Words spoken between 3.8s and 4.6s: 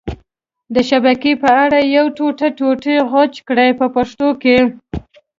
پښتو کې.